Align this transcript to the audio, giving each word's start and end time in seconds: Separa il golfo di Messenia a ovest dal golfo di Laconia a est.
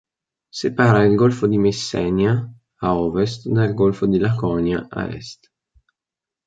Separa 0.59 1.03
il 1.03 1.13
golfo 1.13 1.45
di 1.45 1.59
Messenia 1.59 2.33
a 2.77 2.95
ovest 2.97 3.47
dal 3.49 3.75
golfo 3.75 4.07
di 4.07 4.17
Laconia 4.17 4.87
a 4.89 5.03
est. 5.15 5.41